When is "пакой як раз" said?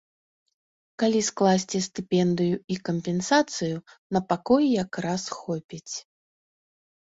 4.35-5.23